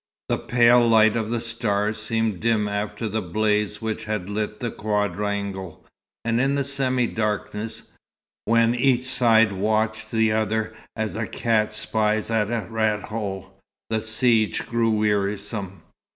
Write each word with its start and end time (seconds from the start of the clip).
The 0.29 0.39
pale 0.39 0.87
light 0.87 1.15
of 1.15 1.29
the 1.29 1.39
stars 1.39 1.99
seemed 2.01 2.39
dim 2.39 2.67
after 2.67 3.07
the 3.07 3.21
blaze 3.21 3.83
which 3.83 4.05
had 4.05 4.31
lit 4.31 4.59
the 4.59 4.71
quadrangle, 4.71 5.85
and 6.25 6.41
in 6.41 6.55
the 6.55 6.63
semi 6.63 7.05
darkness, 7.05 7.83
when 8.45 8.73
each 8.73 9.03
side 9.03 9.53
watched 9.53 10.09
the 10.09 10.31
other 10.31 10.73
as 10.95 11.15
a 11.15 11.27
cat 11.27 11.71
spies 11.71 12.31
at 12.31 12.49
a 12.49 12.65
rat 12.67 13.09
hole, 13.09 13.59
the 13.91 14.01
siege 14.01 14.65
grew 14.65 14.89
wearisome. 14.89 15.83